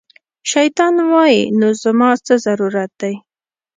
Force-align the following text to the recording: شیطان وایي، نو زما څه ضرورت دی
شیطان 0.51 0.95
وایي، 1.11 1.41
نو 1.59 1.67
زما 1.83 2.09
څه 2.25 2.33
ضرورت 2.45 2.91
دی 3.01 3.15